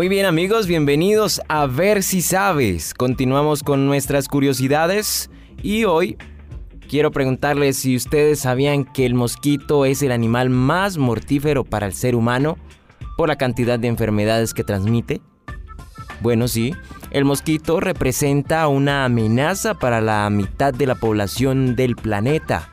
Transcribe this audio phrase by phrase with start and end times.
[0.00, 2.94] Muy bien amigos, bienvenidos a Ver si sabes.
[2.94, 5.28] Continuamos con nuestras curiosidades
[5.62, 6.16] y hoy
[6.88, 11.92] quiero preguntarles si ustedes sabían que el mosquito es el animal más mortífero para el
[11.92, 12.56] ser humano
[13.18, 15.20] por la cantidad de enfermedades que transmite.
[16.22, 16.74] Bueno, sí,
[17.10, 22.70] el mosquito representa una amenaza para la mitad de la población del planeta.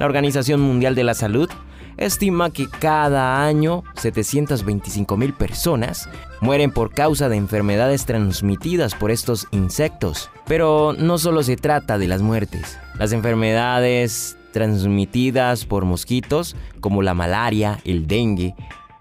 [0.00, 1.48] La Organización Mundial de la Salud
[1.96, 6.08] estima que cada año 725 mil personas
[6.40, 10.30] mueren por causa de enfermedades transmitidas por estos insectos.
[10.46, 12.78] Pero no solo se trata de las muertes.
[12.98, 18.54] Las enfermedades transmitidas por mosquitos, como la malaria, el dengue,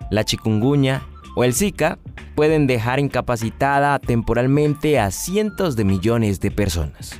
[0.10, 1.04] la chikungunya
[1.36, 2.00] o el Zika,
[2.36, 7.20] pueden dejar incapacitada temporalmente a cientos de millones de personas.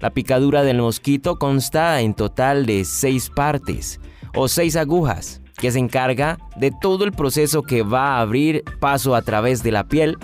[0.00, 4.00] La picadura del mosquito consta en total de seis partes
[4.34, 9.14] o seis agujas, que se encarga de todo el proceso que va a abrir paso
[9.14, 10.16] a través de la piel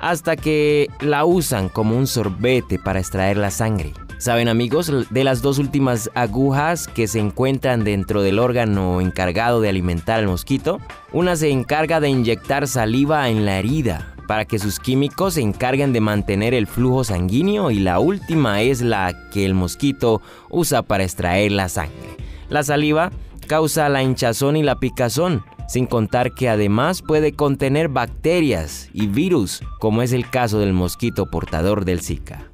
[0.00, 3.92] hasta que la usan como un sorbete para extraer la sangre.
[4.18, 9.68] Saben amigos, de las dos últimas agujas que se encuentran dentro del órgano encargado de
[9.68, 10.80] alimentar al mosquito,
[11.12, 15.92] una se encarga de inyectar saliva en la herida para que sus químicos se encarguen
[15.92, 21.04] de mantener el flujo sanguíneo y la última es la que el mosquito usa para
[21.04, 22.16] extraer la sangre.
[22.48, 23.10] La saliva
[23.44, 29.62] causa la hinchazón y la picazón, sin contar que además puede contener bacterias y virus,
[29.80, 32.50] como es el caso del mosquito portador del Zika.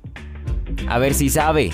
[0.88, 1.72] A ver si sabe,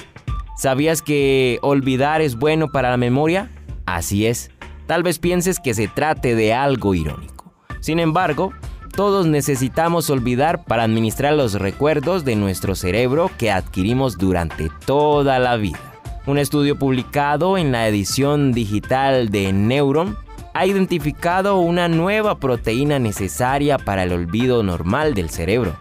[0.57, 3.51] ¿sabías que olvidar es bueno para la memoria?
[3.85, 4.51] Así es,
[4.87, 7.53] tal vez pienses que se trate de algo irónico.
[7.81, 8.53] Sin embargo,
[8.97, 15.57] todos necesitamos olvidar para administrar los recuerdos de nuestro cerebro que adquirimos durante toda la
[15.57, 15.96] vida.
[16.27, 20.17] Un estudio publicado en la edición digital de Neuron
[20.55, 25.77] ha identificado una nueva proteína necesaria para el olvido normal del cerebro.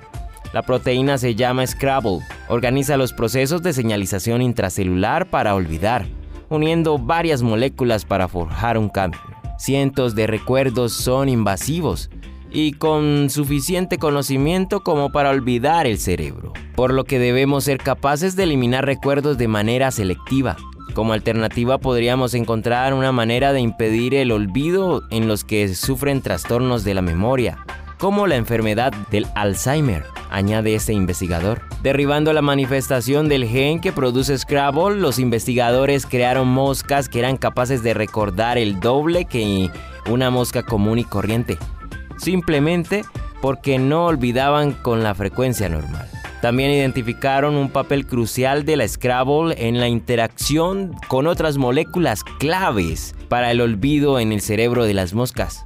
[0.53, 6.05] La proteína se llama Scrabble, organiza los procesos de señalización intracelular para olvidar,
[6.49, 9.21] uniendo varias moléculas para forjar un cambio.
[9.57, 12.11] Cientos de recuerdos son invasivos
[12.55, 18.37] y con suficiente conocimiento como para olvidar el cerebro, por lo que debemos ser capaces
[18.37, 20.55] de eliminar recuerdos de manera selectiva.
[20.93, 26.85] Como alternativa podríamos encontrar una manera de impedir el olvido en los que sufren trastornos
[26.85, 27.57] de la memoria,
[27.99, 31.61] como la enfermedad del Alzheimer, añade este investigador.
[31.83, 37.83] Derribando la manifestación del gen que produce Scrabble, los investigadores crearon moscas que eran capaces
[37.83, 39.69] de recordar el doble que
[40.09, 41.57] una mosca común y corriente
[42.17, 43.03] simplemente
[43.41, 46.09] porque no olvidaban con la frecuencia normal.
[46.41, 53.15] También identificaron un papel crucial de la Scrabble en la interacción con otras moléculas claves
[53.29, 55.65] para el olvido en el cerebro de las moscas.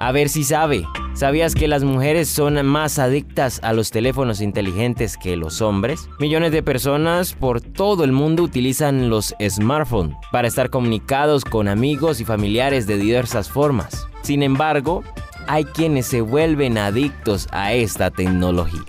[0.00, 0.84] A ver si sabe,
[1.14, 6.08] ¿sabías que las mujeres son más adictas a los teléfonos inteligentes que los hombres?
[6.20, 12.20] Millones de personas por todo el mundo utilizan los smartphones para estar comunicados con amigos
[12.20, 14.06] y familiares de diversas formas.
[14.22, 15.02] Sin embargo,
[15.48, 18.82] hay quienes se vuelven adictos a esta tecnología.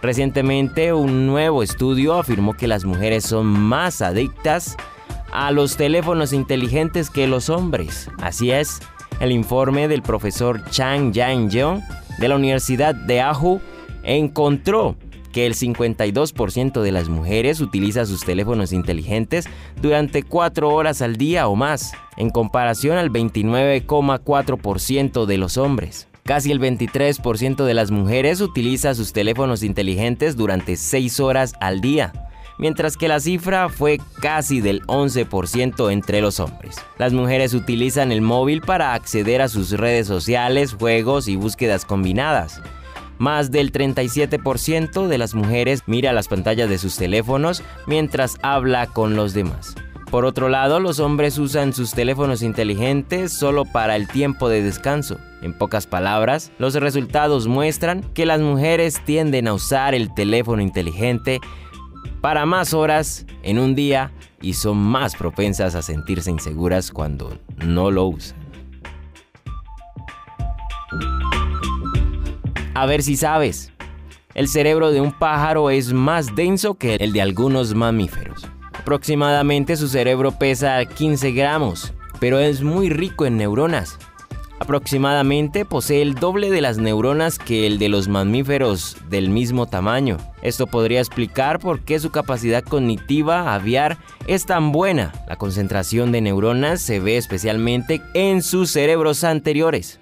[0.00, 4.76] Recientemente un nuevo estudio afirmó que las mujeres son más adictas
[5.32, 8.08] a los teléfonos inteligentes que los hombres.
[8.20, 8.80] Así es,
[9.18, 11.82] el informe del profesor Chang Yang-jeong
[12.18, 13.60] de la Universidad de Ahu
[14.04, 14.96] encontró
[15.32, 19.48] que el 52% de las mujeres utiliza sus teléfonos inteligentes
[19.80, 26.06] durante 4 horas al día o más, en comparación al 29,4% de los hombres.
[26.24, 32.12] Casi el 23% de las mujeres utiliza sus teléfonos inteligentes durante 6 horas al día,
[32.58, 36.76] mientras que la cifra fue casi del 11% entre los hombres.
[36.96, 42.62] Las mujeres utilizan el móvil para acceder a sus redes sociales, juegos y búsquedas combinadas.
[43.22, 49.14] Más del 37% de las mujeres mira las pantallas de sus teléfonos mientras habla con
[49.14, 49.76] los demás.
[50.10, 55.18] Por otro lado, los hombres usan sus teléfonos inteligentes solo para el tiempo de descanso.
[55.40, 61.38] En pocas palabras, los resultados muestran que las mujeres tienden a usar el teléfono inteligente
[62.20, 64.10] para más horas en un día
[64.40, 68.42] y son más propensas a sentirse inseguras cuando no lo usan.
[72.74, 73.70] A ver si sabes.
[74.34, 78.48] El cerebro de un pájaro es más denso que el de algunos mamíferos.
[78.72, 83.98] Aproximadamente su cerebro pesa 15 gramos, pero es muy rico en neuronas.
[84.58, 90.16] Aproximadamente posee el doble de las neuronas que el de los mamíferos del mismo tamaño.
[90.40, 95.12] Esto podría explicar por qué su capacidad cognitiva aviar es tan buena.
[95.28, 100.00] La concentración de neuronas se ve especialmente en sus cerebros anteriores.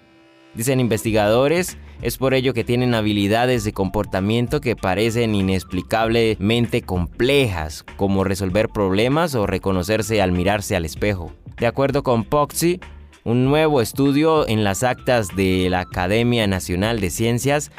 [0.54, 8.24] Dicen investigadores, es por ello que tienen habilidades de comportamiento que parecen inexplicablemente complejas, como
[8.24, 11.32] resolver problemas o reconocerse al mirarse al espejo.
[11.58, 12.80] De acuerdo con Poxy,
[13.24, 17.70] un nuevo estudio en las actas de la Academia Nacional de Ciencias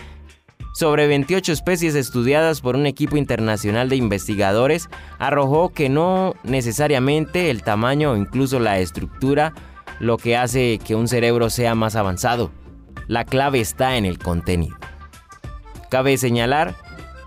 [0.74, 4.90] sobre 28 especies estudiadas por un equipo internacional de investigadores
[5.20, 9.54] arrojó que no necesariamente el tamaño o incluso la estructura
[10.00, 12.52] lo que hace que un cerebro sea más avanzado.
[13.12, 14.78] La clave está en el contenido.
[15.90, 16.76] Cabe señalar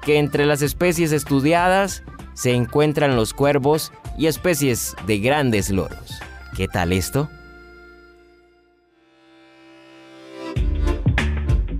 [0.01, 6.23] que entre las especies estudiadas se encuentran los cuervos y especies de grandes loros.
[6.57, 7.29] ¿Qué tal esto?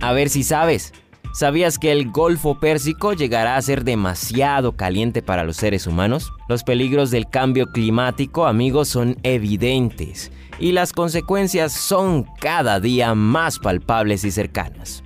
[0.01, 0.93] A ver si sabes.
[1.35, 6.31] ¿Sabías que el Golfo Pérsico llegará a ser demasiado caliente para los seres humanos?
[6.47, 13.59] Los peligros del cambio climático, amigos, son evidentes y las consecuencias son cada día más
[13.59, 15.03] palpables y cercanas.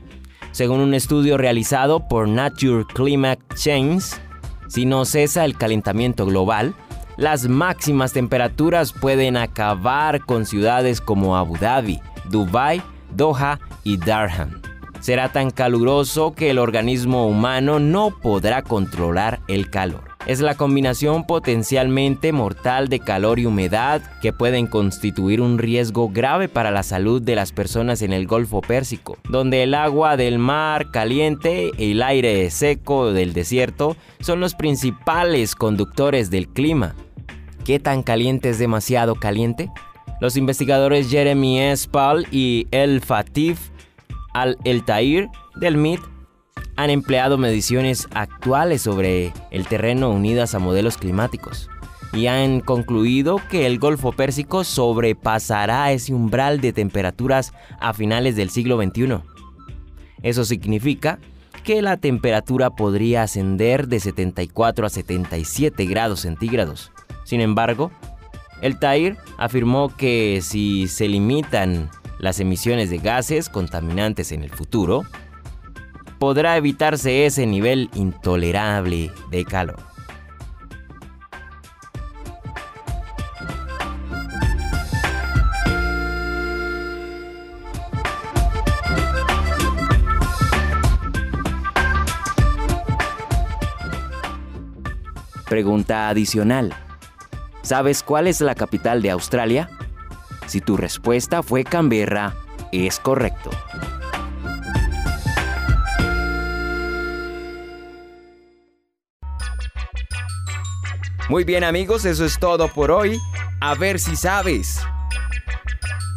[0.52, 4.04] Según un estudio realizado por Nature Climate Change,
[4.68, 6.76] si no cesa el calentamiento global,
[7.18, 12.00] las máximas temperaturas pueden acabar con ciudades como Abu Dhabi,
[12.30, 12.84] Dubai,
[13.16, 14.69] Doha y Darham
[15.00, 20.10] será tan caluroso que el organismo humano no podrá controlar el calor.
[20.26, 26.50] Es la combinación potencialmente mortal de calor y humedad que pueden constituir un riesgo grave
[26.50, 30.92] para la salud de las personas en el Golfo Pérsico, donde el agua del mar
[30.92, 36.96] caliente y el aire seco del desierto son los principales conductores del clima.
[37.64, 39.72] ¿Qué tan caliente es demasiado caliente?
[40.20, 43.70] Los investigadores Jeremy Espal y El Fatif
[44.34, 46.02] al-El Tair del MIT
[46.76, 51.70] han empleado mediciones actuales sobre el terreno unidas a modelos climáticos
[52.14, 58.50] y han concluido que el Golfo Pérsico sobrepasará ese umbral de temperaturas a finales del
[58.50, 59.20] siglo XXI.
[60.24, 61.20] Eso significa
[61.64, 66.92] que la temperatura podría ascender de 74 a 77 grados centígrados.
[67.26, 67.92] Sin embargo,
[68.62, 75.04] el Tair afirmó que si se limitan las emisiones de gases contaminantes en el futuro,
[76.20, 79.90] podrá evitarse ese nivel intolerable de calor.
[95.48, 96.76] Pregunta adicional.
[97.64, 99.68] ¿Sabes cuál es la capital de Australia?
[100.50, 102.34] Si tu respuesta fue Canberra,
[102.72, 103.52] es correcto.
[111.30, 113.20] Muy bien amigos, eso es todo por hoy.
[113.62, 114.80] A ver si sabes.